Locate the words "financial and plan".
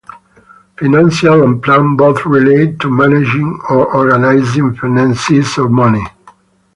0.79-1.95